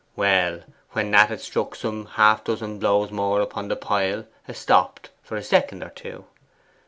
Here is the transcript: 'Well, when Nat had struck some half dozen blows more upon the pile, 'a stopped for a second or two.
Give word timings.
'Well, 0.15 0.61
when 0.93 1.11
Nat 1.11 1.27
had 1.27 1.41
struck 1.41 1.75
some 1.75 2.07
half 2.07 2.43
dozen 2.43 2.79
blows 2.79 3.11
more 3.11 3.39
upon 3.39 3.67
the 3.67 3.75
pile, 3.75 4.25
'a 4.47 4.53
stopped 4.55 5.11
for 5.21 5.35
a 5.37 5.43
second 5.43 5.83
or 5.83 5.89
two. 5.89 6.25